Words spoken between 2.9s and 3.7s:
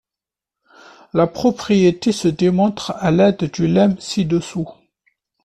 à l'aide du